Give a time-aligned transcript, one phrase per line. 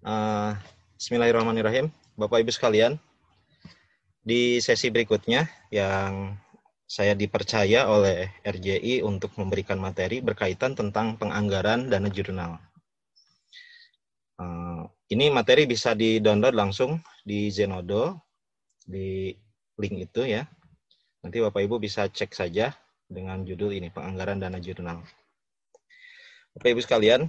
[0.00, 0.56] Uh,
[0.96, 2.96] Bismillahirrahmanirrahim, Bapak Ibu sekalian.
[4.24, 6.40] Di sesi berikutnya yang
[6.88, 12.56] saya dipercaya oleh RJI untuk memberikan materi berkaitan tentang penganggaran dana jurnal.
[14.40, 18.24] Uh, ini materi bisa di-download langsung di Zenodo,
[18.80, 19.36] di
[19.76, 20.48] link itu ya.
[21.20, 22.72] Nanti Bapak Ibu bisa cek saja
[23.04, 25.04] dengan judul ini, penganggaran dana jurnal.
[26.56, 27.28] Bapak Ibu sekalian,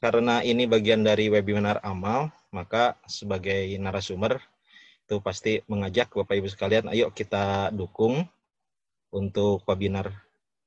[0.00, 4.40] karena ini bagian dari webinar amal, maka sebagai narasumber
[5.04, 8.24] itu pasti mengajak Bapak Ibu sekalian, ayo kita dukung
[9.12, 10.10] untuk webinar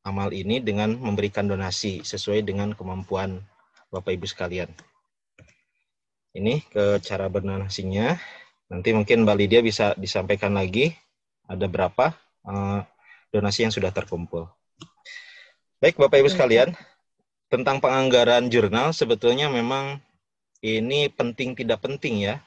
[0.05, 3.41] amal ini dengan memberikan donasi sesuai dengan kemampuan
[3.89, 4.69] Bapak Ibu sekalian.
[6.37, 8.13] Ini ke cara berdonasinya.
[8.69, 10.93] Nanti mungkin Mbak Lydia bisa disampaikan lagi
[11.49, 12.13] ada berapa
[12.45, 12.85] uh,
[13.33, 14.45] donasi yang sudah terkumpul.
[15.81, 16.77] Baik Bapak Ibu sekalian,
[17.47, 20.03] tentang penganggaran jurnal sebetulnya memang
[20.59, 22.43] ini penting tidak penting ya.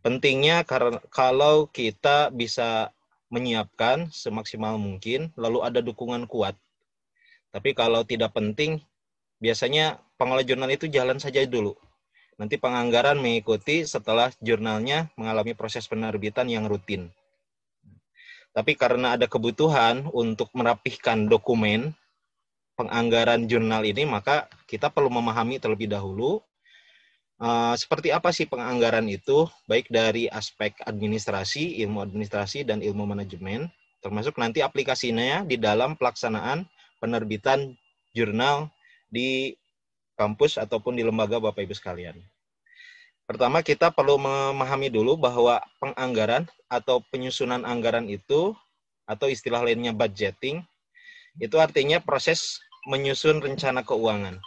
[0.00, 2.88] Pentingnya karena kalau kita bisa
[3.30, 6.56] menyiapkan semaksimal mungkin, lalu ada dukungan kuat.
[7.52, 8.80] Tapi kalau tidak penting,
[9.38, 11.76] biasanya pengelola jurnal itu jalan saja dulu.
[12.40, 17.12] Nanti penganggaran mengikuti setelah jurnalnya mengalami proses penerbitan yang rutin.
[18.56, 21.92] Tapi karena ada kebutuhan untuk merapihkan dokumen
[22.80, 26.40] penganggaran jurnal ini, maka kita perlu memahami terlebih dahulu
[27.36, 33.68] uh, seperti apa sih penganggaran itu, baik dari aspek administrasi, ilmu administrasi, dan ilmu manajemen,
[34.00, 36.64] termasuk nanti aplikasinya di dalam pelaksanaan
[37.04, 37.76] penerbitan
[38.16, 38.72] jurnal
[39.12, 39.52] di
[40.16, 42.16] kampus ataupun di lembaga Bapak Ibu sekalian.
[43.28, 48.56] Pertama, kita perlu memahami dulu bahwa penganggaran atau penyusunan anggaran itu,
[49.06, 50.64] atau istilah lainnya budgeting,
[51.38, 54.40] itu artinya proses menyusun rencana keuangan.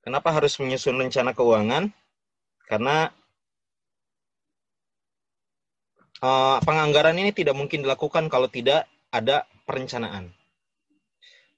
[0.00, 1.92] Kenapa harus menyusun rencana keuangan?
[2.66, 3.12] Karena
[6.24, 10.32] uh, penganggaran ini tidak mungkin dilakukan kalau tidak ada perencanaan.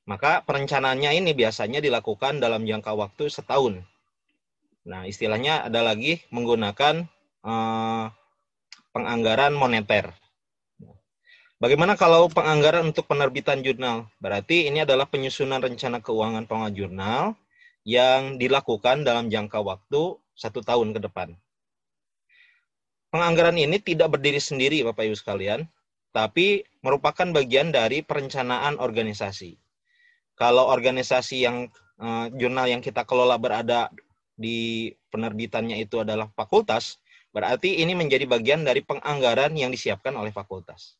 [0.02, 3.86] Maka perencanaannya ini biasanya dilakukan dalam jangka waktu setahun.
[4.82, 7.06] Nah, istilahnya ada lagi menggunakan
[7.46, 8.10] uh,
[8.90, 10.10] penganggaran moneter.
[11.62, 14.10] Bagaimana kalau penganggaran untuk penerbitan jurnal?
[14.18, 17.22] Berarti ini adalah penyusunan rencana keuangan pengelola jurnal
[17.86, 21.38] yang dilakukan dalam jangka waktu satu tahun ke depan.
[23.14, 25.70] Penganggaran ini tidak berdiri sendiri, Bapak Ibu sekalian,
[26.10, 29.54] tapi merupakan bagian dari perencanaan organisasi.
[30.34, 31.70] Kalau organisasi yang
[32.02, 33.86] eh, jurnal yang kita kelola berada
[34.34, 36.98] di penerbitannya itu adalah fakultas,
[37.30, 40.98] berarti ini menjadi bagian dari penganggaran yang disiapkan oleh fakultas.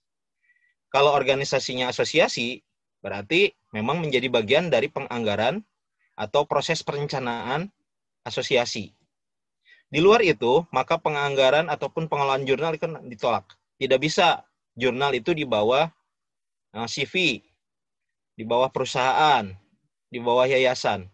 [0.93, 2.61] Kalau organisasinya asosiasi,
[3.01, 5.65] berarti memang menjadi bagian dari penganggaran
[6.21, 7.73] atau proses perencanaan
[8.29, 8.93] asosiasi.
[9.89, 13.57] Di luar itu, maka penganggaran ataupun pengelolaan jurnal kan ditolak.
[13.81, 14.45] Tidak bisa
[14.77, 15.89] jurnal itu di bawah
[16.77, 17.41] eh, CV,
[18.37, 19.49] di bawah perusahaan,
[20.13, 21.09] di bawah yayasan.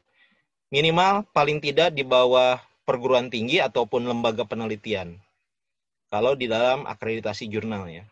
[0.75, 5.23] Minimal paling tidak di bawah perguruan tinggi ataupun lembaga penelitian.
[6.11, 8.05] Kalau di dalam akreditasi jurnal ya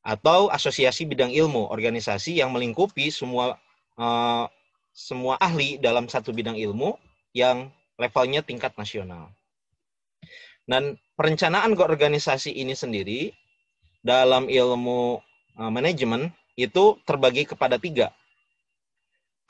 [0.00, 3.60] atau asosiasi bidang ilmu, organisasi yang melingkupi semua
[4.00, 4.48] uh,
[4.96, 6.96] semua ahli dalam satu bidang ilmu
[7.36, 7.68] yang
[8.00, 9.30] levelnya tingkat nasional.
[10.64, 13.34] Dan perencanaan ke organisasi ini sendiri
[14.00, 15.20] dalam ilmu
[15.60, 18.12] uh, manajemen itu terbagi kepada tiga.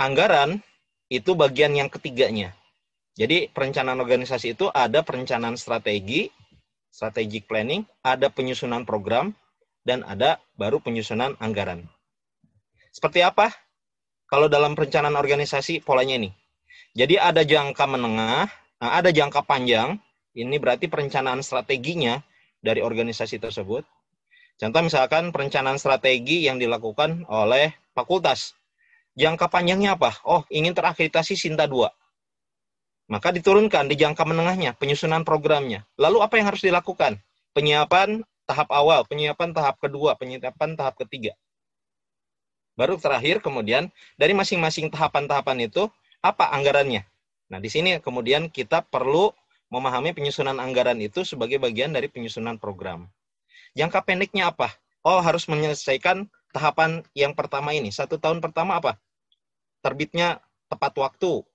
[0.00, 0.62] Anggaran
[1.10, 2.54] itu bagian yang ketiganya.
[3.18, 6.30] Jadi perencanaan organisasi itu ada perencanaan strategi,
[6.88, 9.34] strategic planning, ada penyusunan program,
[9.84, 11.88] dan ada baru penyusunan anggaran.
[12.90, 13.52] Seperti apa?
[14.30, 16.30] Kalau dalam perencanaan organisasi polanya ini.
[16.94, 18.50] Jadi ada jangka menengah,
[18.82, 19.98] nah ada jangka panjang,
[20.34, 22.22] ini berarti perencanaan strateginya
[22.62, 23.82] dari organisasi tersebut.
[24.60, 28.52] Contoh misalkan perencanaan strategi yang dilakukan oleh fakultas.
[29.16, 30.20] Jangka panjangnya apa?
[30.22, 31.88] Oh, ingin terakreditasi Sinta 2.
[33.10, 35.82] Maka diturunkan di jangka menengahnya, penyusunan programnya.
[35.98, 37.18] Lalu apa yang harus dilakukan?
[37.50, 41.38] Penyiapan tahap awal, penyiapan tahap kedua, penyiapan tahap ketiga.
[42.74, 45.86] Baru terakhir kemudian dari masing-masing tahapan-tahapan itu
[46.18, 47.06] apa anggarannya.
[47.46, 49.30] Nah, di sini kemudian kita perlu
[49.70, 53.06] memahami penyusunan anggaran itu sebagai bagian dari penyusunan program.
[53.78, 54.74] Jangka pendeknya apa?
[55.06, 57.94] Oh, harus menyelesaikan tahapan yang pertama ini.
[57.94, 58.98] Satu tahun pertama apa?
[59.80, 61.46] Terbitnya tepat waktu.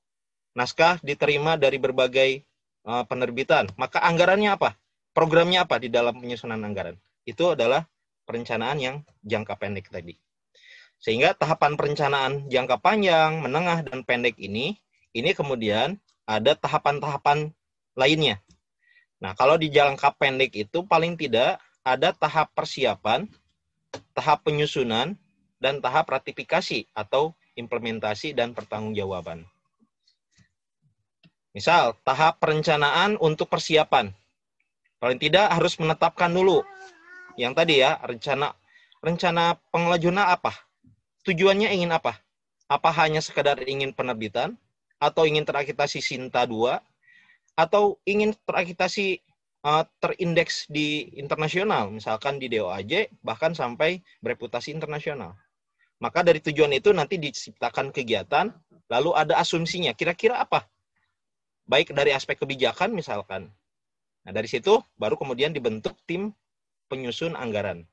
[0.56, 2.48] Naskah diterima dari berbagai
[2.88, 3.68] uh, penerbitan.
[3.76, 4.80] Maka anggarannya apa?
[5.16, 7.00] Programnya apa di dalam penyusunan anggaran?
[7.24, 7.88] Itu adalah
[8.28, 10.20] perencanaan yang jangka pendek tadi.
[11.00, 14.76] Sehingga tahapan perencanaan jangka panjang, menengah, dan pendek ini,
[15.16, 15.96] ini kemudian
[16.28, 17.56] ada tahapan-tahapan
[17.96, 18.44] lainnya.
[19.24, 23.30] Nah, kalau di jangka pendek itu paling tidak ada tahap persiapan,
[24.12, 25.16] tahap penyusunan,
[25.62, 29.48] dan tahap ratifikasi atau implementasi dan pertanggungjawaban.
[31.56, 34.12] Misal, tahap perencanaan untuk persiapan.
[35.06, 36.66] Paling tidak harus menetapkan dulu
[37.38, 38.58] yang tadi ya, rencana
[39.06, 40.50] rencana pengelola jurnal apa?
[41.30, 42.18] Tujuannya ingin apa?
[42.66, 44.58] Apa hanya sekedar ingin penerbitan
[44.98, 46.82] atau ingin terakreditasi Sinta 2
[47.54, 49.22] atau ingin terakreditasi
[49.62, 55.38] uh, terindeks di internasional, misalkan di DOAJ bahkan sampai bereputasi internasional.
[56.02, 58.50] Maka dari tujuan itu nanti diciptakan kegiatan,
[58.90, 60.66] lalu ada asumsinya, kira-kira apa?
[61.70, 63.54] Baik dari aspek kebijakan misalkan.
[64.26, 66.34] Nah, dari situ baru kemudian dibentuk tim
[66.90, 67.86] penyusun anggaran.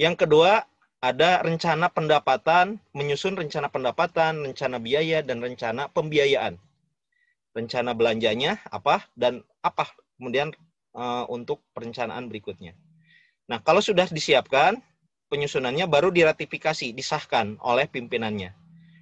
[0.00, 0.64] Yang kedua,
[0.98, 6.58] ada rencana pendapatan, menyusun rencana pendapatan, rencana biaya, dan rencana pembiayaan.
[7.54, 10.50] Rencana belanjanya apa dan apa kemudian
[10.96, 12.74] uh, untuk perencanaan berikutnya.
[13.46, 14.80] Nah, kalau sudah disiapkan,
[15.28, 18.52] penyusunannya baru diratifikasi, disahkan oleh pimpinannya.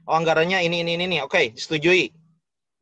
[0.07, 1.19] Oh, anggarannya ini, ini, ini, ini.
[1.23, 2.15] Oke, disetujui.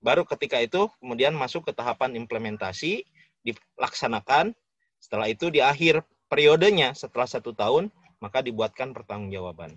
[0.05, 3.09] Baru ketika itu kemudian masuk ke tahapan implementasi,
[3.45, 4.57] dilaksanakan,
[4.99, 6.03] setelah itu di akhir
[6.33, 9.77] periodenya setelah satu tahun maka dibuatkan pertanggungjawaban.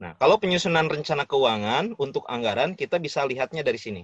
[0.00, 4.02] Nah, kalau penyusunan rencana keuangan untuk anggaran kita bisa lihatnya dari sini.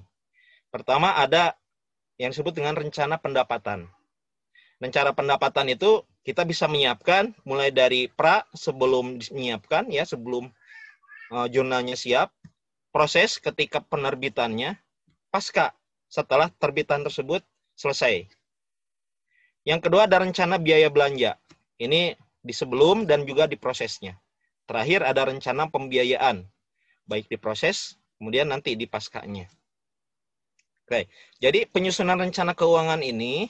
[0.69, 1.57] Pertama ada
[2.21, 3.89] yang disebut dengan rencana pendapatan.
[4.79, 10.53] Rencana pendapatan itu kita bisa menyiapkan mulai dari pra sebelum menyiapkan ya sebelum
[11.35, 12.31] uh, jurnalnya siap,
[12.95, 14.79] proses ketika penerbitannya,
[15.35, 15.75] pasca
[16.07, 17.43] setelah terbitan tersebut
[17.79, 18.27] selesai.
[19.63, 21.39] Yang kedua ada rencana biaya belanja.
[21.79, 24.19] Ini di sebelum dan juga di prosesnya.
[24.67, 26.45] Terakhir ada rencana pembiayaan,
[27.09, 29.49] baik di proses, kemudian nanti di paskanya.
[30.85, 31.09] Oke,
[31.41, 33.49] jadi penyusunan rencana keuangan ini,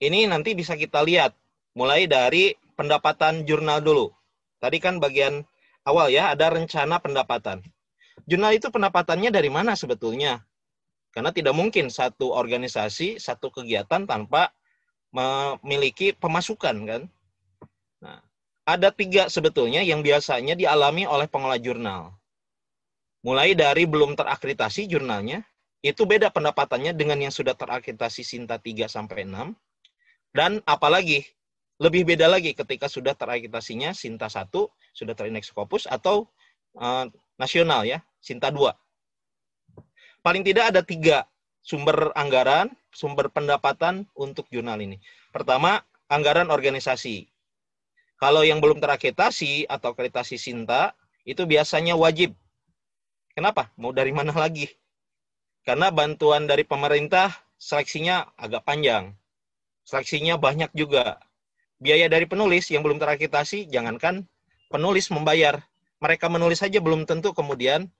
[0.00, 1.36] ini nanti bisa kita lihat
[1.76, 4.12] mulai dari pendapatan jurnal dulu.
[4.60, 5.44] Tadi kan bagian
[5.84, 7.60] awal ya, ada rencana pendapatan.
[8.24, 10.44] Jurnal itu pendapatannya dari mana sebetulnya?
[11.14, 14.50] Karena tidak mungkin satu organisasi, satu kegiatan tanpa
[15.14, 17.02] memiliki pemasukan kan.
[18.02, 18.18] Nah,
[18.66, 22.02] ada tiga sebetulnya yang biasanya dialami oleh pengelola jurnal.
[23.22, 25.46] Mulai dari belum terakreditasi jurnalnya,
[25.86, 29.54] itu beda pendapatannya dengan yang sudah terakreditasi Sinta 3 sampai 6.
[30.34, 31.22] Dan apalagi
[31.78, 34.50] lebih beda lagi ketika sudah terakreditasinya Sinta 1,
[34.90, 36.26] sudah terindeks Scopus atau
[36.74, 37.06] uh,
[37.38, 38.83] nasional ya, Sinta 2.
[40.24, 41.28] Paling tidak ada tiga
[41.60, 44.96] sumber anggaran, sumber pendapatan untuk jurnal ini.
[45.28, 47.28] Pertama, anggaran organisasi.
[48.16, 50.96] Kalau yang belum terakreditasi atau akreditasi Sinta,
[51.28, 52.32] itu biasanya wajib.
[53.36, 53.68] Kenapa?
[53.76, 54.72] Mau dari mana lagi?
[55.60, 57.28] Karena bantuan dari pemerintah
[57.60, 59.12] seleksinya agak panjang.
[59.84, 61.20] Seleksinya banyak juga.
[61.76, 64.24] Biaya dari penulis yang belum terakreditasi, jangankan
[64.72, 65.60] penulis membayar.
[66.00, 67.92] Mereka menulis saja belum tentu kemudian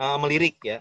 [0.00, 0.80] uh, melirik ya.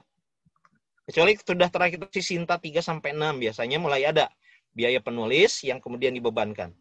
[1.06, 4.25] Kecuali sudah terakhir si Sinta 3 sampai 6 biasanya mulai ada
[4.74, 6.74] biaya penulis yang kemudian dibebankan.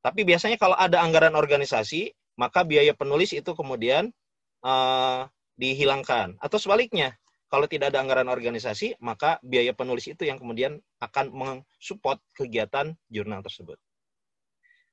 [0.00, 4.14] Tapi biasanya kalau ada anggaran organisasi, maka biaya penulis itu kemudian
[4.62, 5.26] uh,
[5.58, 6.38] dihilangkan.
[6.38, 7.18] Atau sebaliknya,
[7.50, 13.42] kalau tidak ada anggaran organisasi, maka biaya penulis itu yang kemudian akan mensupport kegiatan jurnal
[13.42, 13.82] tersebut.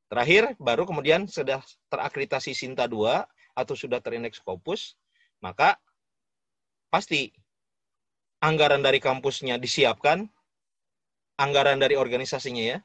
[0.10, 1.62] Terakhir, baru kemudian sudah
[1.94, 4.98] terakreditasi Sinta 2 atau sudah terindeks Scopus,
[5.42, 5.78] maka
[6.90, 7.34] pasti
[8.44, 10.28] anggaran dari kampusnya disiapkan,
[11.40, 12.78] anggaran dari organisasinya ya,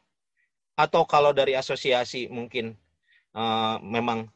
[0.79, 2.79] atau kalau dari asosiasi mungkin
[3.35, 4.31] uh, memang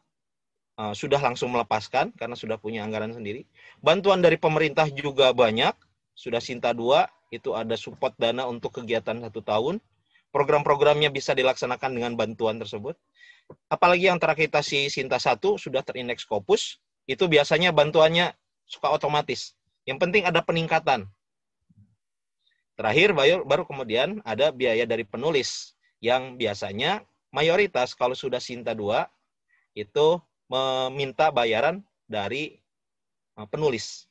[0.82, 3.46] uh, sudah langsung melepaskan karena sudah punya anggaran sendiri.
[3.78, 5.78] Bantuan dari pemerintah juga banyak,
[6.18, 9.78] sudah Sinta 2, itu ada support dana untuk kegiatan satu tahun.
[10.34, 12.98] Program-programnya bisa dilaksanakan dengan bantuan tersebut.
[13.70, 18.34] Apalagi yang terakreditasi Sinta 1 sudah terindeks Scopus, itu biasanya bantuannya
[18.66, 19.54] suka otomatis
[19.88, 21.10] yang penting ada peningkatan.
[22.78, 23.12] Terakhir
[23.44, 29.06] baru, kemudian ada biaya dari penulis yang biasanya mayoritas kalau sudah Sinta 2
[29.76, 30.06] itu
[30.48, 32.58] meminta bayaran dari
[33.36, 34.08] uh, penulis.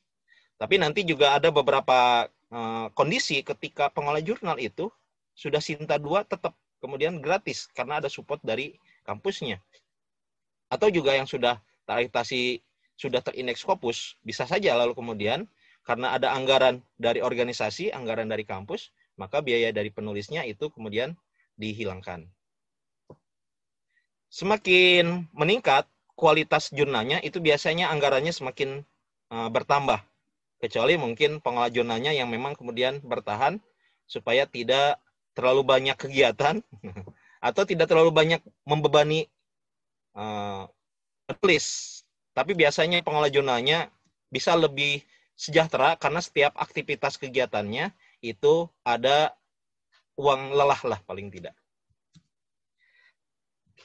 [0.56, 4.88] Tapi nanti juga ada beberapa uh, kondisi ketika pengolah jurnal itu
[5.34, 9.58] sudah Sinta 2 tetap kemudian gratis karena ada support dari kampusnya.
[10.70, 12.62] Atau juga yang sudah terakreditasi
[12.96, 15.50] sudah terindeks Scopus, bisa saja lalu kemudian
[15.82, 21.18] karena ada anggaran dari organisasi, anggaran dari kampus, maka biaya dari penulisnya itu kemudian
[21.58, 22.30] dihilangkan.
[24.32, 25.84] Semakin meningkat
[26.16, 28.86] kualitas jurnalnya itu biasanya anggarannya semakin
[29.28, 30.00] uh, bertambah.
[30.62, 33.58] Kecuali mungkin pengelola jurnalnya yang memang kemudian bertahan
[34.06, 35.02] supaya tidak
[35.34, 36.62] terlalu banyak kegiatan
[37.48, 39.26] atau tidak terlalu banyak membebani
[40.14, 40.70] uh,
[41.42, 41.98] tulis.
[42.32, 43.90] Tapi biasanya pengelola jurnalnya
[44.32, 45.04] bisa lebih
[45.36, 47.90] sejahtera karena setiap aktivitas kegiatannya
[48.22, 49.34] itu ada
[50.16, 51.56] uang lelah lah paling tidak.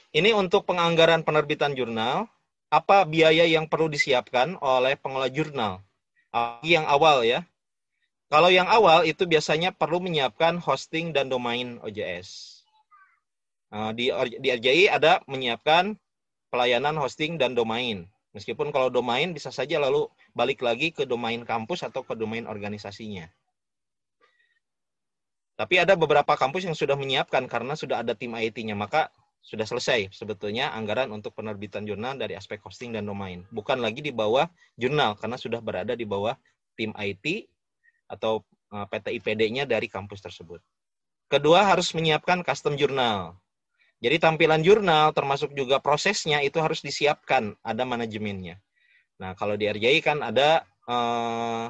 [0.08, 2.28] Ini untuk penganggaran penerbitan jurnal,
[2.72, 5.84] apa biaya yang perlu disiapkan oleh pengelola jurnal?
[6.64, 7.40] Yang awal ya.
[8.28, 12.60] Kalau yang awal itu biasanya perlu menyiapkan hosting dan domain OJS.
[13.68, 15.96] Nah, di, di RJI ada menyiapkan
[16.52, 18.08] pelayanan hosting dan domain.
[18.38, 23.26] Meskipun kalau domain bisa saja lalu balik lagi ke domain kampus atau ke domain organisasinya.
[25.58, 29.10] Tapi ada beberapa kampus yang sudah menyiapkan karena sudah ada tim IT-nya, maka
[29.42, 33.42] sudah selesai sebetulnya anggaran untuk penerbitan jurnal dari aspek hosting dan domain.
[33.50, 34.46] Bukan lagi di bawah
[34.78, 36.38] jurnal karena sudah berada di bawah
[36.78, 37.50] tim IT
[38.06, 40.62] atau eh, PT IPD-nya dari kampus tersebut.
[41.26, 43.34] Kedua harus menyiapkan custom jurnal.
[43.98, 48.62] Jadi tampilan jurnal termasuk juga prosesnya itu harus disiapkan, ada manajemennya.
[49.18, 51.64] Nah, kalau di RJI kan ada eh,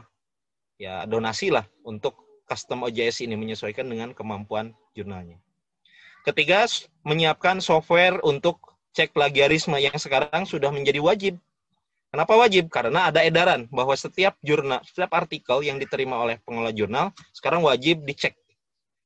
[0.77, 5.41] ya donasi lah untuk custom OJS ini menyesuaikan dengan kemampuan jurnalnya.
[6.25, 6.69] Ketiga,
[7.09, 8.61] menyiapkan software untuk
[8.93, 11.35] cek plagiarisme yang sekarang sudah menjadi wajib.
[12.09, 12.73] Kenapa wajib?
[12.73, 18.05] Karena ada edaran bahwa setiap jurnal, setiap artikel yang diterima oleh pengelola jurnal sekarang wajib
[18.05, 18.37] dicek.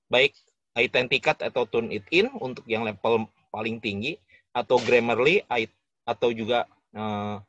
[0.06, 0.34] Baik
[0.72, 4.16] Identicat atau Tune It In untuk yang level paling tinggi
[4.56, 5.44] atau Grammarly
[6.08, 6.64] atau juga
[6.96, 7.40] uh,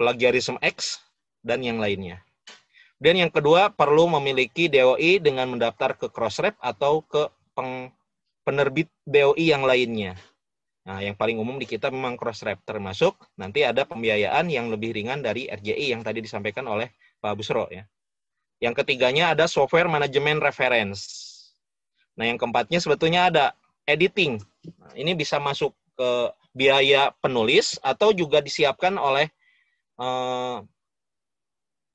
[0.00, 1.04] Plagiarism X
[1.44, 2.24] dan yang lainnya.
[3.02, 7.90] Dan yang kedua perlu memiliki DOI dengan mendaftar ke Crossref atau ke peng,
[8.46, 10.14] penerbit DOI yang lainnya.
[10.82, 15.22] Nah, yang paling umum di kita memang Crossref termasuk nanti ada pembiayaan yang lebih ringan
[15.22, 17.86] dari RJI yang tadi disampaikan oleh Pak Busro ya.
[18.62, 21.31] Yang ketiganya ada software manajemen reference.
[22.16, 23.44] Nah, yang keempatnya sebetulnya ada
[23.88, 24.40] editing.
[24.78, 26.10] Nah, ini bisa masuk ke
[26.52, 29.32] biaya penulis atau juga disiapkan oleh
[29.96, 30.56] eh,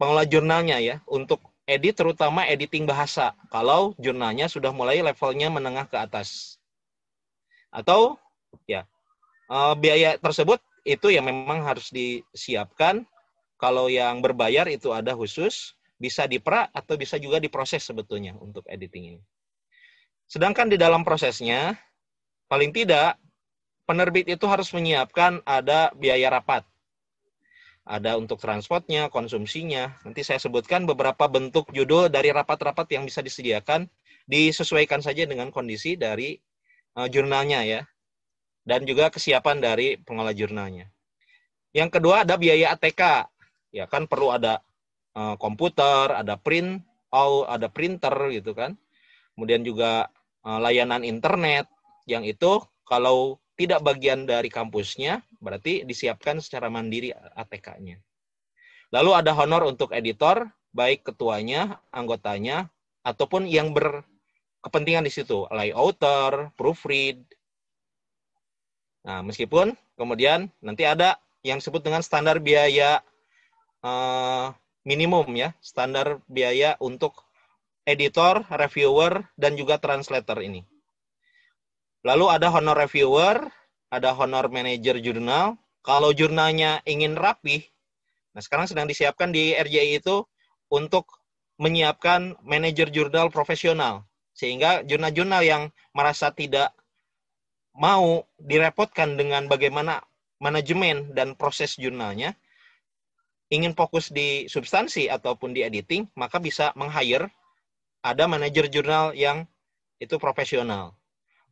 [0.02, 3.38] pengelola jurnalnya ya untuk edit terutama editing bahasa.
[3.54, 6.58] Kalau jurnalnya sudah mulai levelnya menengah ke atas.
[7.70, 8.16] Atau
[8.64, 8.88] ya
[9.52, 13.04] uh, biaya tersebut itu yang memang harus disiapkan.
[13.58, 19.18] Kalau yang berbayar itu ada khusus bisa dipra atau bisa juga diproses sebetulnya untuk editing
[19.18, 19.22] ini
[20.28, 21.76] sedangkan di dalam prosesnya
[22.52, 23.16] paling tidak
[23.88, 26.68] penerbit itu harus menyiapkan ada biaya rapat
[27.88, 29.96] ada untuk transportnya, konsumsinya.
[30.04, 33.88] Nanti saya sebutkan beberapa bentuk judul dari rapat-rapat yang bisa disediakan,
[34.28, 36.36] disesuaikan saja dengan kondisi dari
[37.00, 37.82] uh, jurnalnya ya,
[38.68, 40.92] dan juga kesiapan dari pengelola jurnalnya.
[41.72, 43.32] Yang kedua ada biaya ATK,
[43.72, 44.60] ya kan perlu ada
[45.16, 46.84] uh, komputer, ada print,
[47.16, 48.76] oh, ada printer gitu kan.
[49.32, 50.12] Kemudian juga
[50.48, 51.68] layanan internet,
[52.08, 58.00] yang itu kalau tidak bagian dari kampusnya, berarti disiapkan secara mandiri ATK-nya.
[58.96, 62.72] Lalu ada honor untuk editor, baik ketuanya, anggotanya,
[63.04, 67.20] ataupun yang berkepentingan di situ, layouter, proofread.
[69.04, 73.04] Nah, meskipun kemudian nanti ada yang disebut dengan standar biaya
[73.84, 74.56] uh,
[74.88, 77.27] minimum ya, standar biaya untuk
[77.88, 80.68] editor, reviewer, dan juga translator ini.
[82.04, 83.48] Lalu ada honor reviewer,
[83.88, 85.56] ada honor manager jurnal.
[85.88, 87.64] Kalau jurnalnya ingin rapi,
[88.36, 90.28] nah sekarang sedang disiapkan di RJI itu
[90.68, 91.08] untuk
[91.64, 94.04] menyiapkan manajer jurnal profesional.
[94.36, 95.64] Sehingga jurnal-jurnal yang
[95.96, 96.76] merasa tidak
[97.72, 100.04] mau direpotkan dengan bagaimana
[100.44, 102.36] manajemen dan proses jurnalnya,
[103.48, 107.32] ingin fokus di substansi ataupun di editing, maka bisa meng-hire
[108.14, 109.44] ada manajer jurnal yang
[109.98, 110.98] itu profesional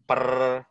[0.06, 0.22] per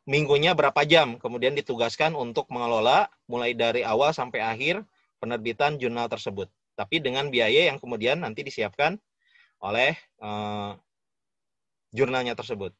[0.06, 4.86] minggunya berapa jam, kemudian ditugaskan untuk mengelola mulai dari awal sampai akhir
[5.18, 6.46] penerbitan jurnal tersebut.
[6.78, 8.98] Tapi dengan biaya yang kemudian nanti disiapkan
[9.58, 10.78] oleh uh,
[11.90, 12.70] jurnalnya tersebut.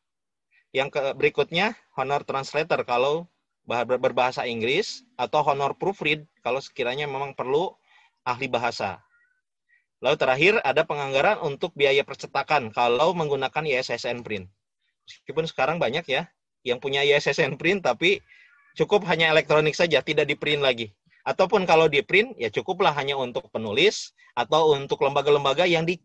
[0.74, 3.26] Yang ke berikutnya honor translator kalau
[3.66, 7.74] berbahasa Inggris atau honor proofread kalau sekiranya memang perlu
[8.26, 9.02] ahli bahasa.
[10.04, 14.52] Lalu terakhir ada penganggaran untuk biaya percetakan kalau menggunakan ISSN print.
[15.08, 16.28] Meskipun sekarang banyak ya
[16.60, 18.20] yang punya ISSN print tapi
[18.76, 20.92] cukup hanya elektronik saja, tidak di print lagi.
[21.24, 25.96] Ataupun kalau di print ya cukuplah hanya untuk penulis atau untuk lembaga-lembaga yang di,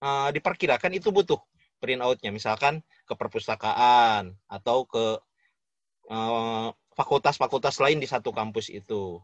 [0.00, 1.36] uh, diperkirakan itu butuh
[1.84, 5.20] print outnya, misalkan ke perpustakaan atau ke
[6.08, 9.20] uh, fakultas-fakultas lain di satu kampus itu.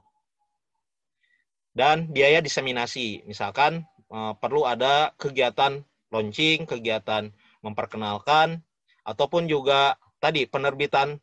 [1.75, 5.80] Dan biaya diseminasi, misalkan uh, perlu ada kegiatan
[6.11, 7.30] launching, kegiatan
[7.64, 8.61] memperkenalkan,
[9.04, 11.20] ataupun juga tadi penerbitan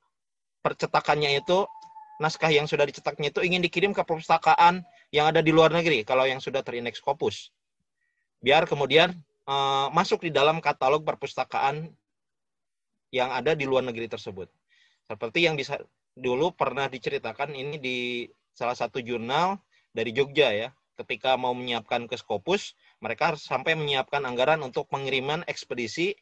[0.62, 1.66] percetakannya itu
[2.22, 6.30] naskah yang sudah dicetaknya itu ingin dikirim ke perpustakaan yang ada di luar negeri kalau
[6.30, 7.50] yang sudah terindeks Scopus.
[8.38, 9.18] Biar kemudian
[9.50, 11.90] uh, masuk di dalam katalog perpustakaan
[13.10, 14.48] yang ada di luar negeri tersebut.
[15.10, 15.82] Seperti yang bisa
[16.16, 17.98] dulu pernah diceritakan ini di
[18.56, 19.60] salah satu jurnal
[19.92, 20.70] dari Jogja ya.
[21.00, 26.14] Ketika mau menyiapkan ke Scopus, mereka sampai menyiapkan anggaran untuk pengiriman ekspedisi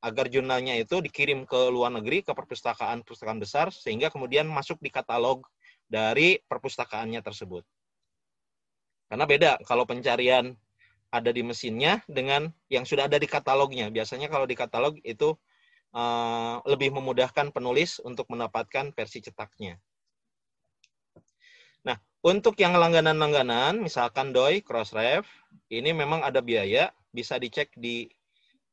[0.00, 4.88] agar jurnalnya itu dikirim ke luar negeri ke perpustakaan perpustakaan besar sehingga kemudian masuk di
[4.88, 5.44] katalog
[5.84, 7.64] dari perpustakaannya tersebut.
[9.10, 10.56] Karena beda kalau pencarian
[11.10, 13.90] ada di mesinnya dengan yang sudah ada di katalognya.
[13.90, 15.34] Biasanya kalau di katalog itu
[15.92, 19.76] uh, lebih memudahkan penulis untuk mendapatkan versi cetaknya.
[22.20, 25.24] Untuk yang langganan-langganan, misalkan DOI, Crossref,
[25.72, 28.12] ini memang ada biaya, bisa dicek di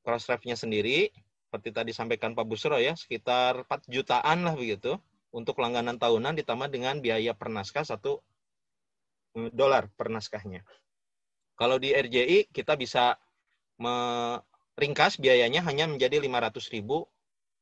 [0.03, 1.07] Crossref-nya sendiri,
[1.47, 4.99] seperti tadi sampaikan Pak Busro ya, sekitar 4 jutaan lah begitu,
[5.31, 7.95] untuk langganan tahunan ditambah dengan biaya per naskah 1
[9.39, 10.67] eh, dolar per naskahnya.
[11.55, 13.15] Kalau di RJI kita bisa
[13.79, 17.07] meringkas biayanya hanya menjadi 500 ribu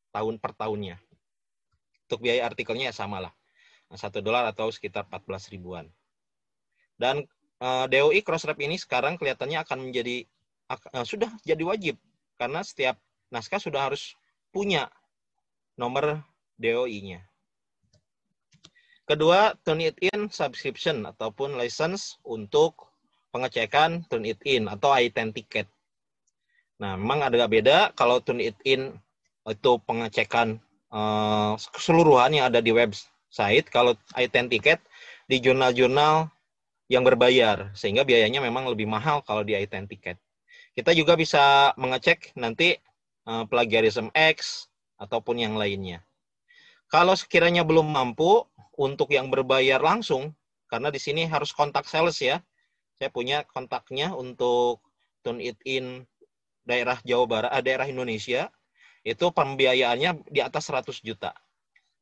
[0.09, 0.97] tahun per tahunnya.
[2.09, 3.33] Untuk biaya artikelnya ya sama lah
[3.93, 5.85] satu dolar atau sekitar 14 ribuan.
[6.97, 7.21] Dan
[7.61, 10.25] uh, eh, DOI Crossref ini sekarang kelihatannya akan menjadi
[10.71, 11.95] uh, sudah jadi wajib
[12.41, 12.97] karena setiap
[13.29, 14.17] naskah sudah harus
[14.49, 14.89] punya
[15.75, 16.23] nomor
[16.57, 17.21] DOI-nya.
[19.05, 22.89] Kedua, turn it in subscription ataupun license untuk
[23.29, 24.97] pengecekan turn it in atau
[25.35, 25.69] ticket.
[26.81, 28.97] Nah, memang agak beda kalau turn it in
[29.45, 30.57] itu pengecekan
[30.89, 32.98] uh, keseluruhan yang ada di web
[33.29, 34.79] Said kalau item tiket
[35.25, 36.29] di jurnal-jurnal
[36.85, 40.22] yang berbayar sehingga biayanya memang lebih mahal kalau di item tiket.
[40.75, 42.77] Kita juga bisa mengecek nanti
[43.25, 44.70] uh, plagiarism X
[45.01, 46.03] ataupun yang lainnya.
[46.92, 48.46] Kalau sekiranya belum mampu
[48.77, 50.35] untuk yang berbayar langsung
[50.70, 52.44] karena di sini harus kontak sales ya.
[52.96, 54.79] Saya punya kontaknya untuk
[55.20, 56.07] tune it in
[56.64, 58.48] daerah Jawa Barat, eh, daerah Indonesia
[59.05, 61.35] itu pembiayaannya di atas 100 juta.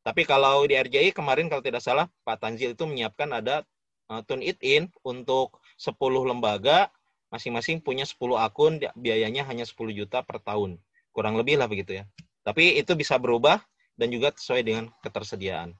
[0.04, 3.64] Tapi kalau di RJI kemarin kalau tidak salah Pak Tanzil itu menyiapkan ada
[4.12, 5.96] uh, tune it in untuk 10
[6.28, 6.92] lembaga
[7.32, 10.78] masing-masing punya 10 akun biayanya hanya 10 juta per tahun.
[11.16, 12.04] Kurang lebih lah begitu ya.
[12.44, 13.64] Tapi itu bisa berubah
[13.96, 15.74] dan juga sesuai dengan ketersediaan.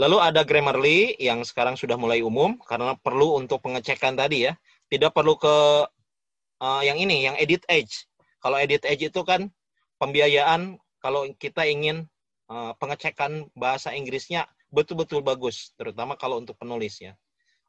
[0.00, 4.56] Lalu ada Grammarly yang sekarang sudah mulai umum karena perlu untuk pengecekan tadi ya.
[4.88, 5.54] Tidak perlu ke
[6.64, 8.08] uh, yang ini, yang Edit Edge.
[8.40, 9.52] Kalau Edit Edge itu kan
[10.00, 12.08] pembiayaan kalau kita ingin
[12.50, 17.14] Eh, pengecekan bahasa Inggrisnya betul-betul bagus, terutama kalau untuk penulis ya.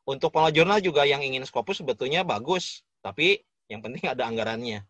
[0.04, 3.40] Untuk pengelola jurnal juga yang ingin Scopus sebetulnya bagus, tapi
[3.72, 4.84] yang penting ada anggarannya.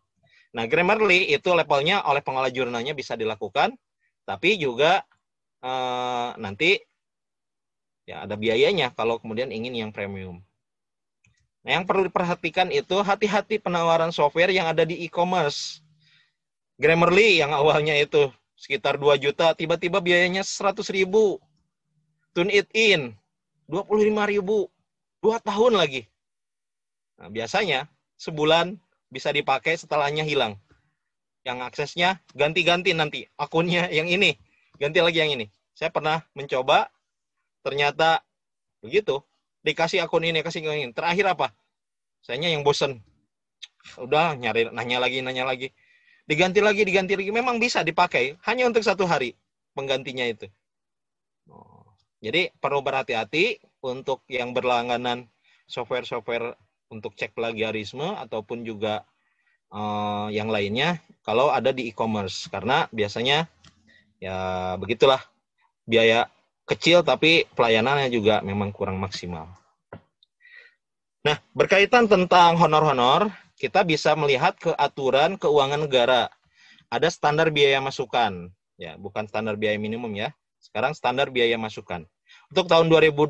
[0.54, 3.76] Nah, Grammarly itu levelnya oleh pengelola jurnalnya bisa dilakukan,
[4.24, 5.04] tapi juga
[5.62, 6.80] eh, nanti
[8.04, 10.40] ya ada biayanya kalau kemudian ingin yang premium.
[11.64, 15.80] Nah, yang perlu diperhatikan itu hati-hati penawaran software yang ada di e-commerce.
[16.76, 18.28] Grammarly yang awalnya itu
[18.64, 21.36] sekitar 2 juta, tiba-tiba biayanya 100 ribu.
[22.32, 23.12] Tune it in,
[23.68, 24.72] 25 ribu.
[25.20, 26.08] Dua tahun lagi.
[27.20, 28.80] Nah, biasanya sebulan
[29.12, 30.56] bisa dipakai setelahnya hilang.
[31.44, 33.28] Yang aksesnya ganti-ganti nanti.
[33.36, 34.40] Akunnya yang ini,
[34.80, 35.52] ganti lagi yang ini.
[35.76, 36.88] Saya pernah mencoba,
[37.60, 38.24] ternyata
[38.80, 39.20] begitu.
[39.60, 40.92] Dikasih akun ini, kasih akun ini.
[40.96, 41.52] Terakhir apa?
[42.24, 43.04] Sayanya yang bosen.
[44.00, 45.68] Udah nyari nanya lagi, nanya lagi
[46.24, 47.30] diganti lagi, diganti lagi.
[47.30, 49.36] Memang bisa dipakai, hanya untuk satu hari
[49.72, 50.46] penggantinya itu.
[52.24, 55.28] Jadi perlu berhati-hati untuk yang berlangganan
[55.68, 56.56] software-software
[56.88, 59.04] untuk cek plagiarisme ataupun juga
[59.68, 63.44] uh, yang lainnya kalau ada di e-commerce karena biasanya
[64.24, 65.20] ya begitulah
[65.84, 66.32] biaya
[66.64, 69.52] kecil tapi pelayanannya juga memang kurang maksimal.
[71.24, 73.32] Nah, berkaitan tentang honor-honor,
[73.64, 76.28] kita bisa melihat ke aturan keuangan negara.
[76.92, 80.36] Ada standar biaya masukan, ya, bukan standar biaya minimum ya.
[80.60, 82.04] Sekarang standar biaya masukan.
[82.52, 83.24] Untuk tahun 2020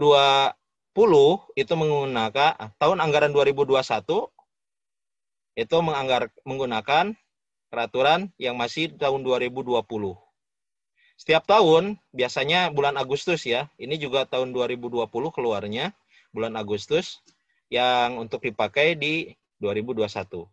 [1.54, 3.78] itu menggunakan ah, tahun anggaran 2021
[5.54, 7.14] itu menganggar, menggunakan
[7.70, 9.86] peraturan yang masih tahun 2020.
[11.14, 15.94] Setiap tahun, biasanya bulan Agustus ya, ini juga tahun 2020 keluarnya,
[16.34, 17.22] bulan Agustus,
[17.70, 20.44] yang untuk dipakai di 2021.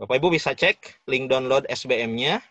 [0.00, 2.44] Bapak Ibu bisa cek link download SBM-nya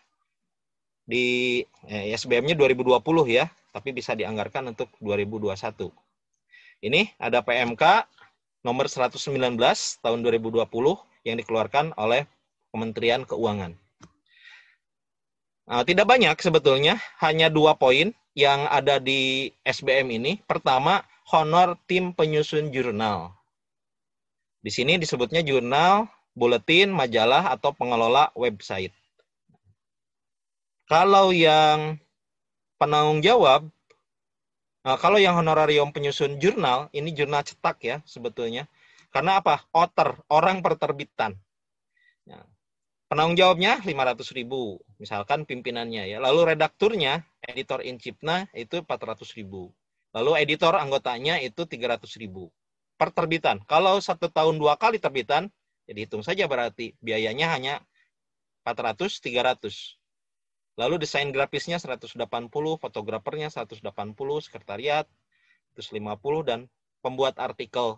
[1.06, 2.98] di eh, SBM-nya 2020
[3.30, 5.90] ya, tapi bisa dianggarkan untuk 2021.
[6.82, 8.06] Ini ada PMK
[8.66, 9.30] nomor 119
[10.02, 10.66] tahun 2020
[11.26, 12.26] yang dikeluarkan oleh
[12.70, 13.74] Kementerian Keuangan.
[15.70, 20.32] Uh, tidak banyak sebetulnya, hanya dua poin yang ada di SBM ini.
[20.42, 23.39] Pertama, honor tim penyusun jurnal.
[24.60, 26.04] Di sini disebutnya jurnal,
[26.36, 28.92] buletin, majalah, atau pengelola website.
[30.84, 31.96] Kalau yang
[32.76, 33.68] penanggung jawab,
[34.84, 38.68] nah kalau yang honorarium penyusun jurnal, ini jurnal cetak ya sebetulnya.
[39.10, 39.64] Karena apa?
[39.72, 41.34] Author, orang perterbitan.
[42.28, 42.44] Ya.
[43.10, 46.22] Penanggung jawabnya 500 ribu, misalkan pimpinannya ya.
[46.22, 49.74] Lalu redakturnya, editor in chiefnya itu 400 ribu.
[50.14, 52.54] Lalu editor anggotanya itu 300 ribu.
[53.00, 53.64] Per terbitan.
[53.64, 55.48] Kalau satu tahun dua kali terbitan,
[55.88, 57.74] jadi hitung saja berarti biayanya hanya
[58.68, 59.96] 400, 300.
[60.76, 62.20] Lalu desain grafisnya 180,
[62.76, 63.80] fotografernya 180,
[64.44, 65.08] sekretariat
[65.80, 66.68] 150, dan
[67.00, 67.96] pembuat artikel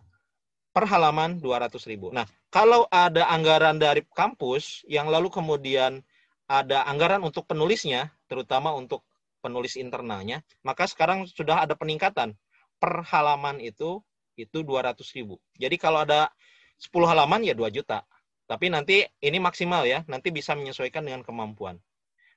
[0.70, 2.14] per halaman 200 ribu.
[2.14, 6.00] Nah, kalau ada anggaran dari kampus yang lalu kemudian
[6.46, 9.02] ada anggaran untuk penulisnya, terutama untuk
[9.42, 12.38] penulis internalnya, maka sekarang sudah ada peningkatan
[12.78, 14.00] per halaman itu
[14.36, 15.38] itu 200 ribu.
[15.56, 16.32] Jadi kalau ada
[16.80, 18.02] 10 halaman ya 2 juta.
[18.50, 21.78] Tapi nanti ini maksimal ya, nanti bisa menyesuaikan dengan kemampuan.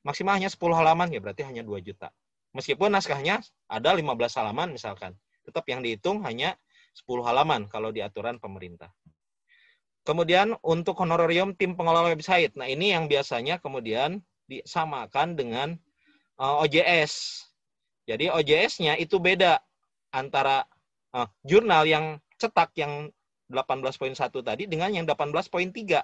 [0.05, 2.13] Maksimal hanya 10 halaman ya berarti hanya 2 juta.
[2.55, 6.55] Meskipun naskahnya ada 15 halaman misalkan, tetap yang dihitung hanya
[6.95, 8.93] 10 halaman kalau di aturan pemerintah.
[10.05, 12.53] Kemudian untuk honorarium tim pengelola website.
[12.53, 15.73] Nah, ini yang biasanya kemudian disamakan dengan
[16.37, 17.43] eh, OJS.
[18.05, 19.57] Jadi OJS-nya itu beda
[20.13, 20.61] antara
[21.15, 23.07] uh, jurnal yang cetak yang
[23.47, 26.03] 18.1 tadi dengan yang 18.3.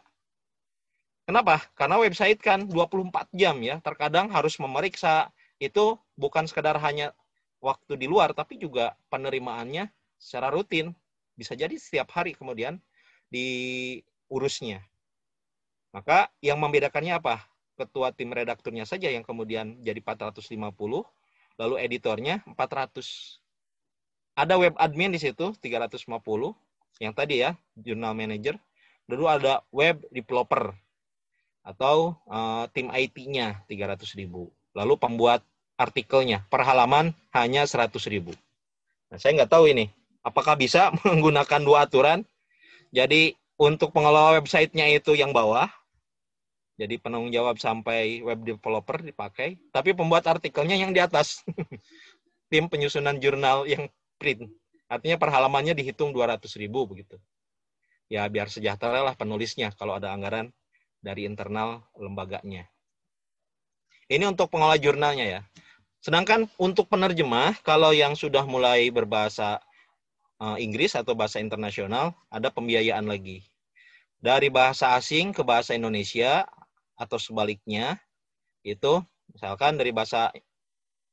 [1.27, 1.55] Kenapa?
[1.75, 3.77] Karena website kan 24 jam ya.
[3.83, 5.29] Terkadang harus memeriksa
[5.61, 7.13] itu bukan sekedar hanya
[7.61, 10.95] waktu di luar tapi juga penerimaannya secara rutin.
[11.35, 12.79] Bisa jadi setiap hari kemudian
[13.29, 14.85] diurusnya.
[15.91, 17.43] Maka yang membedakannya apa?
[17.75, 20.53] Ketua tim redakturnya saja yang kemudian jadi 450,
[21.57, 23.40] lalu editornya 400.
[24.41, 26.09] Ada web admin di situ 350,
[26.97, 28.57] yang tadi ya, jurnal manager.
[29.05, 30.73] Lalu ada web developer
[31.61, 34.49] atau uh, tim IT-nya 300 ribu.
[34.73, 35.45] Lalu pembuat
[35.77, 38.33] artikelnya per halaman hanya 100 ribu.
[39.13, 39.93] Nah, saya nggak tahu ini
[40.25, 42.25] apakah bisa menggunakan dua aturan?
[42.89, 45.69] Jadi untuk pengelola websitenya itu yang bawah,
[46.81, 51.45] jadi penanggung jawab sampai web developer dipakai, tapi pembuat artikelnya yang di atas.
[52.51, 53.87] Tim penyusunan jurnal yang
[54.21, 54.45] print.
[54.85, 57.17] Artinya per halamannya dihitung 200 ribu begitu.
[58.05, 60.53] Ya biar sejahtera lah penulisnya kalau ada anggaran
[61.01, 62.69] dari internal lembaganya.
[64.05, 65.41] Ini untuk pengelola jurnalnya ya.
[66.03, 69.63] Sedangkan untuk penerjemah, kalau yang sudah mulai berbahasa
[70.41, 73.45] uh, Inggris atau bahasa internasional ada pembiayaan lagi.
[74.21, 76.45] Dari bahasa asing ke bahasa Indonesia
[76.93, 77.97] atau sebaliknya
[78.61, 79.01] itu
[79.33, 80.29] misalkan dari bahasa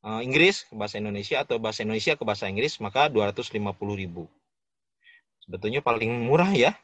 [0.05, 3.59] uh, Inggris ke bahasa Indonesia atau bahasa Indonesia ke bahasa Inggris maka 250
[3.95, 4.27] ribu.
[5.43, 6.77] Sebetulnya paling murah ya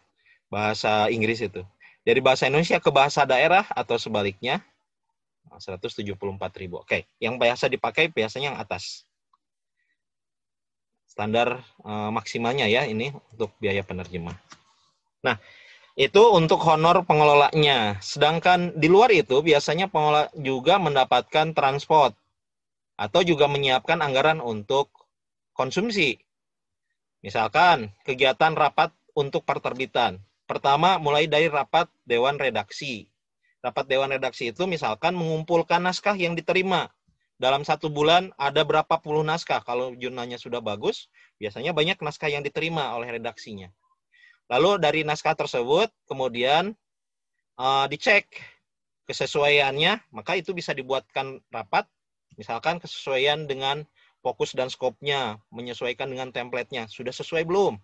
[0.49, 1.63] bahasa Inggris itu.
[2.05, 4.61] Dari bahasa Indonesia ke bahasa daerah atau sebaliknya
[5.57, 6.17] 174
[6.61, 6.81] ribu.
[6.81, 9.05] Oke, yang biasa dipakai biasanya yang atas
[11.05, 14.35] standar uh, maksimalnya ya ini untuk biaya penerjemah.
[15.23, 15.39] Nah,
[15.95, 18.03] itu untuk honor pengelolanya.
[18.03, 22.19] Sedangkan di luar itu biasanya pengelola juga mendapatkan transport
[22.95, 24.91] atau juga menyiapkan anggaran untuk
[25.55, 26.19] konsumsi.
[27.25, 30.21] Misalkan kegiatan rapat untuk perterbitan.
[30.45, 33.09] Pertama mulai dari rapat dewan redaksi.
[33.65, 36.93] Rapat dewan redaksi itu misalkan mengumpulkan naskah yang diterima
[37.41, 39.65] dalam satu bulan ada berapa puluh naskah.
[39.65, 41.09] Kalau jurnalnya sudah bagus,
[41.41, 43.73] biasanya banyak naskah yang diterima oleh redaksinya.
[44.53, 46.77] Lalu dari naskah tersebut kemudian
[47.57, 48.29] uh, dicek
[49.09, 51.89] kesesuaiannya, maka itu bisa dibuatkan rapat,
[52.37, 53.87] misalkan kesesuaian dengan
[54.25, 57.77] fokus dan skopnya, menyesuaikan dengan templatenya, sudah sesuai belum?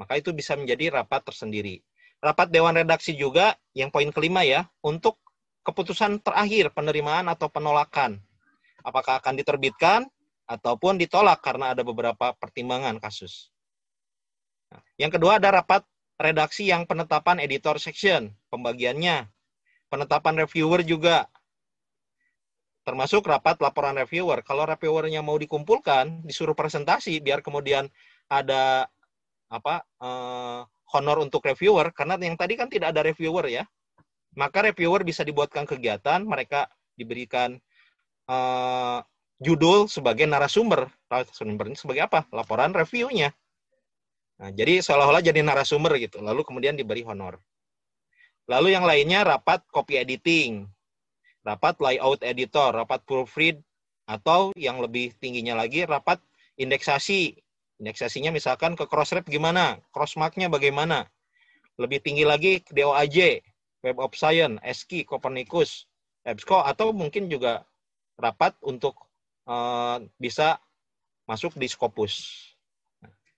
[0.00, 1.80] Maka itu bisa menjadi rapat tersendiri.
[2.20, 5.20] Rapat Dewan Redaksi juga, yang poin kelima ya, untuk
[5.64, 8.22] keputusan terakhir penerimaan atau penolakan
[8.86, 10.06] apakah akan diterbitkan
[10.46, 13.50] ataupun ditolak karena ada beberapa pertimbangan kasus.
[14.70, 15.82] Nah, yang kedua ada rapat
[16.22, 19.26] redaksi yang penetapan editor section, pembagiannya.
[19.90, 21.26] Penetapan reviewer juga.
[22.86, 24.46] Termasuk rapat laporan reviewer.
[24.46, 27.90] Kalau reviewernya mau dikumpulkan, disuruh presentasi biar kemudian
[28.30, 28.86] ada
[29.50, 30.60] apa eh,
[30.94, 33.66] honor untuk reviewer karena yang tadi kan tidak ada reviewer ya.
[34.38, 37.56] Maka reviewer bisa dibuatkan kegiatan, mereka diberikan
[38.28, 39.00] uh,
[39.40, 40.92] judul sebagai narasumber.
[41.08, 42.28] Narasumber ini sebagai apa?
[42.36, 43.32] Laporan reviewnya.
[44.36, 47.40] Nah, jadi seolah-olah jadi narasumber gitu, lalu kemudian diberi honor.
[48.44, 50.68] Lalu yang lainnya rapat copy editing,
[51.46, 53.62] rapat layout editor, rapat proofread,
[54.10, 56.18] atau yang lebih tingginya lagi rapat
[56.58, 57.38] indeksasi.
[57.78, 61.06] Indeksasinya misalkan ke crossref gimana, crossmarknya bagaimana.
[61.78, 63.44] Lebih tinggi lagi DOAJ,
[63.84, 65.84] Web of Science, ESCI, Copernicus,
[66.24, 67.68] EBSCO, atau mungkin juga
[68.16, 68.96] rapat untuk
[69.44, 70.56] uh, bisa
[71.28, 72.48] masuk di Scopus.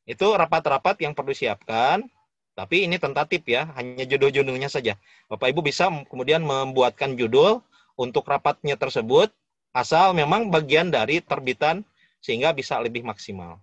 [0.08, 2.06] Itu rapat-rapat yang perlu siapkan,
[2.54, 4.94] tapi ini tentatif ya, hanya judul-judulnya saja.
[5.26, 7.60] Bapak Ibu bisa kemudian membuatkan judul
[7.98, 9.34] untuk rapatnya tersebut,
[9.74, 11.82] asal memang bagian dari terbitan
[12.22, 13.58] sehingga bisa lebih maksimal.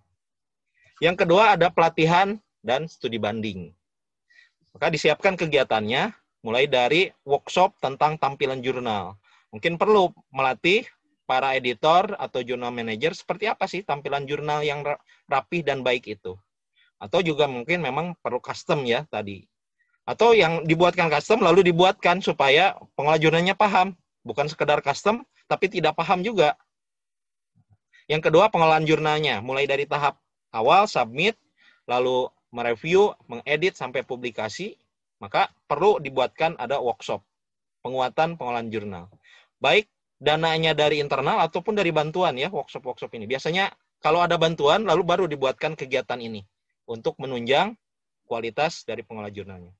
[0.99, 3.71] Yang kedua ada pelatihan dan studi banding.
[4.75, 6.11] Maka disiapkan kegiatannya
[6.43, 9.15] mulai dari workshop tentang tampilan jurnal.
[9.55, 10.83] Mungkin perlu melatih
[11.25, 14.85] para editor atau jurnal manager seperti apa sih tampilan jurnal yang
[15.25, 16.37] rapih dan baik itu.
[17.01, 19.47] Atau juga mungkin memang perlu custom ya tadi.
[20.05, 23.97] Atau yang dibuatkan custom lalu dibuatkan supaya pengelola paham.
[24.25, 26.57] Bukan sekedar custom, tapi tidak paham juga.
[28.09, 29.39] Yang kedua, pengelolaan jurnalnya.
[29.45, 30.17] Mulai dari tahap
[30.49, 31.37] awal, submit,
[31.85, 34.75] lalu mereview, mengedit, sampai publikasi.
[35.21, 37.21] Maka perlu dibuatkan ada workshop.
[37.85, 39.05] Penguatan pengelolaan jurnal.
[39.61, 39.85] Baik
[40.19, 43.29] dananya dari internal ataupun dari bantuan ya workshop-workshop ini.
[43.29, 43.69] Biasanya
[44.01, 46.41] kalau ada bantuan lalu baru dibuatkan kegiatan ini
[46.89, 47.77] untuk menunjang
[48.25, 49.73] kualitas dari pengelola jurnalnya.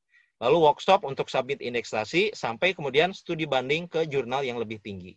[0.43, 5.15] Lalu workshop untuk submit indeksasi sampai kemudian studi banding ke jurnal yang lebih tinggi.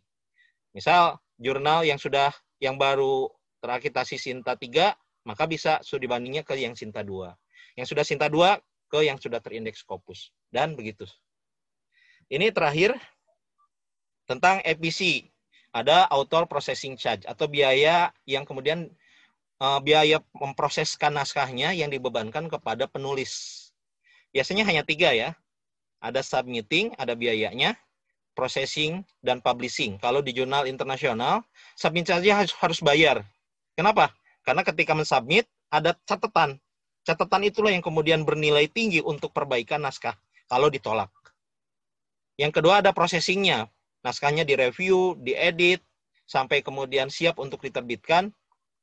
[0.71, 2.31] Misal jurnal yang sudah
[2.63, 3.27] yang baru
[3.59, 4.95] terakreditasi Sinta 3,
[5.27, 7.35] maka bisa studi bandingnya ke yang Sinta 2.
[7.75, 11.05] Yang sudah Sinta 2 ke yang sudah terindeks Scopus dan begitu.
[12.29, 12.97] Ini terakhir
[14.29, 15.29] tentang EPC.
[15.69, 18.89] Ada author processing charge atau biaya yang kemudian
[19.61, 23.68] uh, biaya memproseskan naskahnya yang dibebankan kepada penulis.
[24.39, 25.35] Biasanya hanya tiga ya.
[25.99, 27.75] Ada submitting, ada biayanya,
[28.39, 29.99] processing, dan publishing.
[29.99, 31.43] Kalau di jurnal internasional,
[31.75, 33.27] submit saja harus, harus bayar.
[33.75, 34.15] Kenapa?
[34.47, 36.63] Karena ketika mensubmit, ada catatan.
[37.03, 40.15] Catatan itulah yang kemudian bernilai tinggi untuk perbaikan naskah
[40.47, 41.11] kalau ditolak.
[42.39, 43.67] Yang kedua ada processingnya
[44.03, 45.83] naskahnya direview, diedit,
[46.29, 48.31] sampai kemudian siap untuk diterbitkan,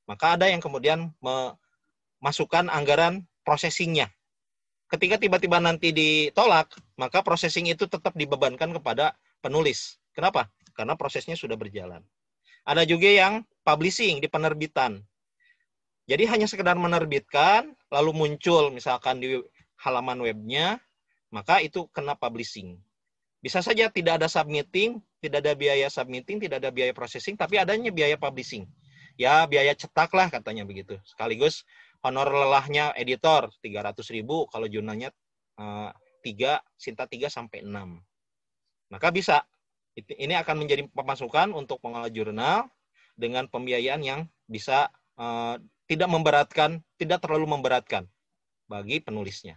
[0.10, 4.10] maka ada yang kemudian memasukkan anggaran processingnya.
[4.86, 9.98] Ketika tiba-tiba nanti ditolak, maka processing itu tetap dibebankan kepada penulis.
[10.14, 10.48] Kenapa?
[10.78, 12.06] Karena prosesnya sudah berjalan.
[12.66, 15.02] Ada juga yang publishing di penerbitan.
[16.06, 19.42] Jadi hanya sekedar menerbitkan, lalu muncul misalkan di
[19.82, 20.78] halaman webnya,
[21.34, 22.78] maka itu kena publishing.
[23.42, 27.90] Bisa saja tidak ada submitting, tidak ada biaya submitting, tidak ada biaya processing, tapi adanya
[27.90, 28.70] biaya publishing.
[29.18, 30.98] Ya, biaya cetak lah katanya begitu.
[31.06, 31.66] Sekaligus
[32.06, 35.10] honor lelahnya editor 300 ribu, kalau jurnalnya
[35.58, 35.90] uh,
[36.22, 37.74] 3, Sinta 3 sampai 6.
[38.94, 39.42] Maka bisa.
[39.96, 42.68] Ini akan menjadi pemasukan untuk pengelola jurnal
[43.16, 45.56] dengan pembiayaan yang bisa uh,
[45.88, 48.04] tidak memberatkan, tidak terlalu memberatkan
[48.68, 49.56] bagi penulisnya.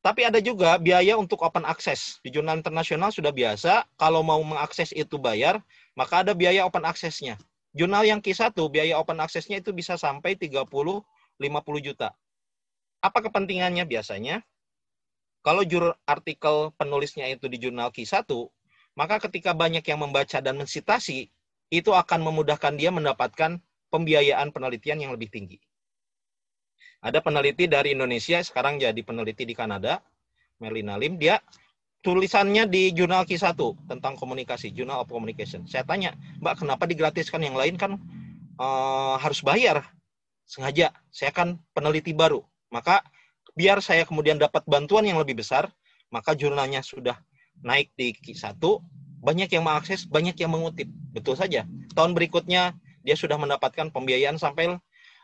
[0.00, 2.22] Tapi ada juga biaya untuk open access.
[2.24, 5.60] Di jurnal internasional sudah biasa, kalau mau mengakses itu bayar,
[5.92, 7.36] maka ada biaya open access-nya.
[7.76, 10.38] Jurnal yang Q1, biaya open access-nya itu bisa sampai
[11.40, 12.12] 30-50 juta.
[13.00, 14.44] Apa kepentingannya biasanya?
[15.40, 18.28] Kalau jur artikel penulisnya itu di jurnal Q1,
[18.92, 21.32] maka ketika banyak yang membaca dan mensitasi,
[21.72, 23.56] itu akan memudahkan dia mendapatkan
[23.88, 25.56] pembiayaan penelitian yang lebih tinggi.
[27.00, 30.04] Ada peneliti dari Indonesia, sekarang jadi peneliti di Kanada,
[30.60, 31.40] Melina Lim, dia
[32.04, 33.56] tulisannya di jurnal Q1
[33.88, 35.64] tentang komunikasi, Journal of Communication.
[35.64, 36.12] Saya tanya,
[36.44, 37.96] Mbak, kenapa digratiskan yang lain kan
[38.60, 39.88] uh, harus bayar?
[40.50, 42.42] Sengaja, saya kan peneliti baru.
[42.74, 43.06] Maka
[43.54, 45.70] biar saya kemudian dapat bantuan yang lebih besar,
[46.10, 47.14] maka jurnalnya sudah
[47.62, 48.58] naik di Q1,
[49.22, 50.90] banyak yang mengakses, banyak yang mengutip.
[51.14, 51.70] Betul saja.
[51.94, 52.74] Tahun berikutnya
[53.06, 54.74] dia sudah mendapatkan pembiayaan sampai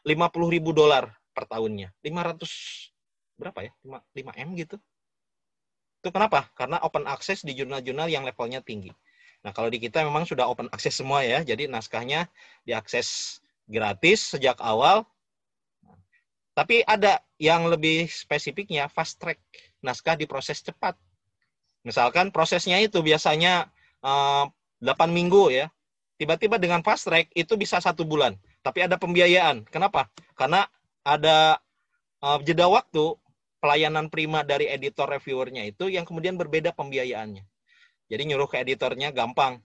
[0.06, 1.90] 50 ribu dolar per tahunnya.
[2.06, 2.94] 500
[3.34, 3.72] berapa ya?
[3.82, 4.78] 5, 5 M gitu.
[6.06, 6.54] Itu kenapa?
[6.54, 8.94] Karena open access di jurnal-jurnal yang levelnya tinggi.
[9.42, 11.42] Nah, kalau di kita memang sudah open access semua ya.
[11.42, 12.30] Jadi naskahnya
[12.62, 15.02] diakses gratis sejak awal.
[16.56, 19.36] Tapi ada yang lebih spesifiknya fast track.
[19.84, 20.96] Naskah diproses cepat.
[21.84, 23.68] Misalkan prosesnya itu biasanya
[24.00, 24.48] uh,
[24.80, 25.68] eh, 8 minggu ya.
[26.16, 28.40] Tiba-tiba dengan fast track itu bisa satu bulan.
[28.64, 29.68] Tapi ada pembiayaan.
[29.68, 30.08] Kenapa?
[30.32, 30.64] Karena
[31.04, 31.60] ada
[32.24, 33.12] uh, jeda waktu
[33.60, 37.44] pelayanan prima dari editor reviewernya itu yang kemudian berbeda pembiayaannya.
[38.08, 39.60] Jadi nyuruh ke editornya gampang.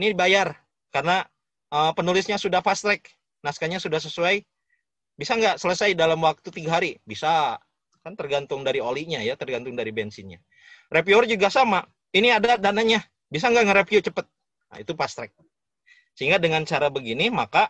[0.00, 0.56] Ini bayar
[0.88, 1.28] karena
[1.68, 3.12] uh, penulisnya sudah fast track,
[3.44, 4.40] naskahnya sudah sesuai,
[5.20, 6.96] Bisa nggak selesai dalam waktu tiga hari?
[7.04, 7.60] Bisa.
[8.00, 10.40] Kan tergantung dari olinya ya, tergantung dari bensinnya.
[10.88, 11.84] Reviewer juga sama.
[12.16, 13.04] Ini ada dananya.
[13.28, 14.24] Bisa nggak nge-review cepet?
[14.72, 15.36] Nah, itu fast track.
[16.16, 17.68] Sehingga dengan cara begini, maka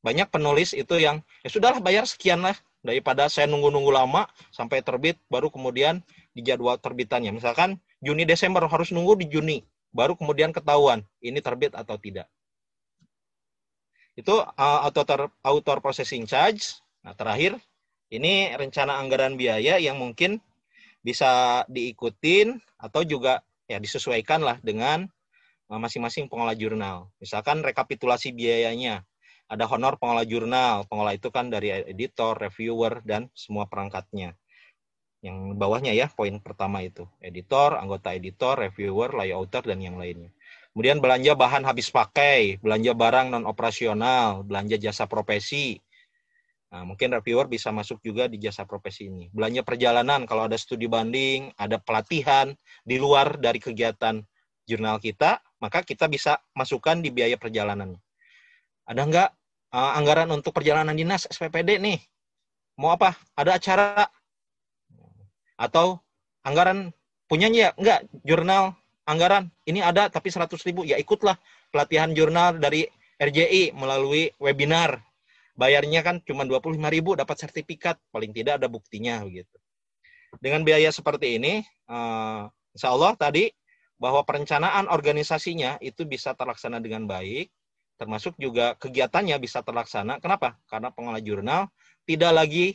[0.00, 2.56] banyak penulis itu yang, ya sudahlah bayar sekian lah.
[2.84, 6.00] Daripada saya nunggu-nunggu lama sampai terbit, baru kemudian
[6.32, 7.32] di jadwal terbitannya.
[7.32, 12.28] Misalkan Juni Desember harus nunggu di Juni, baru kemudian ketahuan ini terbit atau tidak.
[14.14, 16.78] Itu uh, author author processing charge.
[17.02, 17.58] Nah, terakhir
[18.10, 20.38] ini rencana anggaran biaya yang mungkin
[21.04, 25.04] bisa diikutin atau juga ya disesuaikan lah dengan
[25.68, 27.10] uh, masing-masing pengolah jurnal.
[27.18, 29.02] Misalkan rekapitulasi biayanya.
[29.44, 30.88] Ada honor pengolah jurnal.
[30.88, 34.32] Pengolah itu kan dari editor, reviewer, dan semua perangkatnya
[35.24, 40.28] yang bawahnya ya poin pertama itu editor anggota editor reviewer layouter dan yang lainnya
[40.74, 45.78] kemudian belanja bahan habis pakai belanja barang non operasional belanja jasa profesi.
[46.74, 49.30] Nah, mungkin reviewer bisa masuk juga di jasa profesi ini.
[49.30, 52.50] Belanja perjalanan kalau ada studi banding ada pelatihan
[52.82, 54.18] di luar dari kegiatan
[54.66, 57.94] jurnal kita maka kita bisa masukkan di biaya perjalanan
[58.84, 59.30] ada nggak
[59.72, 61.98] uh, anggaran untuk perjalanan dinas SPPD nih?
[62.76, 63.16] Mau apa?
[63.32, 64.04] Ada acara?
[65.56, 66.04] Atau
[66.44, 66.92] anggaran
[67.30, 69.48] punyanya enggak jurnal anggaran.
[69.64, 70.84] Ini ada tapi 100 ribu.
[70.84, 71.36] Ya ikutlah
[71.70, 72.88] pelatihan jurnal dari
[73.20, 75.00] RJI melalui webinar.
[75.54, 77.96] Bayarnya kan cuma 25 ribu dapat sertifikat.
[78.10, 79.56] Paling tidak ada buktinya begitu.
[80.42, 83.54] Dengan biaya seperti ini uh, insya Allah tadi
[83.94, 87.48] bahwa perencanaan organisasinya itu bisa terlaksana dengan baik
[87.94, 90.18] termasuk juga kegiatannya bisa terlaksana.
[90.18, 90.58] Kenapa?
[90.66, 91.70] Karena pengolah jurnal
[92.04, 92.66] tidak lagi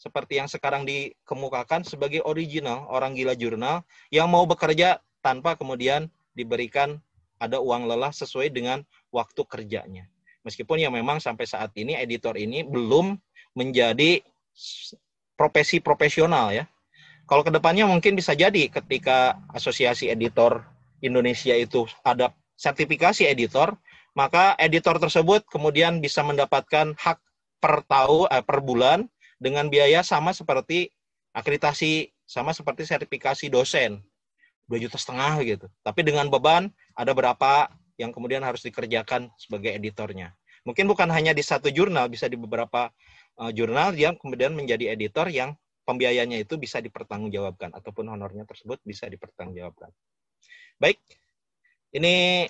[0.00, 6.98] seperti yang sekarang dikemukakan sebagai original orang gila jurnal yang mau bekerja tanpa kemudian diberikan
[7.38, 8.82] ada uang lelah sesuai dengan
[9.14, 10.06] waktu kerjanya.
[10.42, 13.14] Meskipun ya memang sampai saat ini editor ini belum
[13.54, 14.22] menjadi
[15.38, 16.66] profesi profesional ya.
[17.30, 20.66] Kalau ke depannya mungkin bisa jadi ketika Asosiasi Editor
[20.98, 23.74] Indonesia itu ada sertifikasi editor,
[24.14, 27.18] maka editor tersebut kemudian bisa mendapatkan hak
[27.62, 29.06] per tahun eh, per bulan
[29.38, 30.90] dengan biaya sama seperti
[31.34, 34.02] akreditasi, sama seperti sertifikasi dosen.
[34.72, 35.66] Dua juta setengah gitu.
[35.84, 37.68] Tapi dengan beban ada berapa
[38.00, 40.32] yang kemudian harus dikerjakan sebagai editornya.
[40.64, 42.88] Mungkin bukan hanya di satu jurnal, bisa di beberapa
[43.36, 45.52] uh, jurnal dia kemudian menjadi editor yang
[45.84, 49.92] pembiayanya itu bisa dipertanggungjawabkan ataupun honornya tersebut bisa dipertanggungjawabkan.
[50.80, 50.96] Baik,
[51.92, 52.48] ini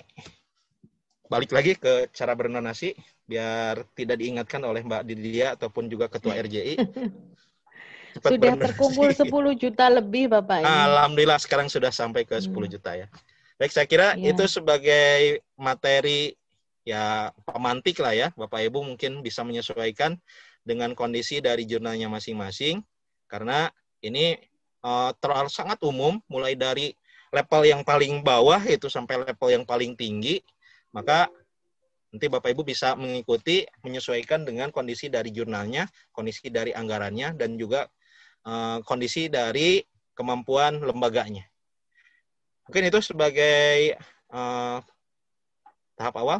[1.27, 2.95] balik lagi ke cara bernonasi
[3.27, 6.79] biar tidak diingatkan oleh Mbak Didia ataupun juga Ketua RJI.
[8.13, 10.69] Cepat sudah terkumpul 10 juta lebih Bapak ini.
[10.69, 12.69] Alhamdulillah sekarang sudah sampai ke 10 hmm.
[12.69, 13.07] juta ya.
[13.57, 14.33] Baik, saya kira ya.
[14.33, 16.37] itu sebagai materi
[16.85, 18.27] ya pemantik lah ya.
[18.37, 20.17] Bapak Ibu mungkin bisa menyesuaikan
[20.61, 22.85] dengan kondisi dari jurnalnya masing-masing
[23.27, 23.67] karena
[24.05, 24.37] ini
[24.85, 26.93] uh, terlalu sangat umum mulai dari
[27.33, 30.39] level yang paling bawah itu sampai level yang paling tinggi
[30.93, 31.27] maka
[32.13, 37.89] nanti Bapak Ibu bisa mengikuti menyesuaikan dengan kondisi dari jurnalnya, kondisi dari anggarannya dan juga
[38.47, 41.43] uh, kondisi dari kemampuan lembaganya.
[42.69, 43.99] Mungkin itu sebagai
[44.31, 44.79] uh,
[45.99, 46.39] tahap awal.